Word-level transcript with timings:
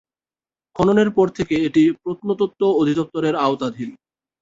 খননের 0.75 1.09
পর 1.11 1.27
থেকে 1.37 1.55
এটি 1.67 1.83
প্রত্নতত্ত্ব 2.01 2.61
অধিদপ্তরের 2.81 3.35
আওতাধীন 3.45 3.89
রয়েছে। 3.89 4.07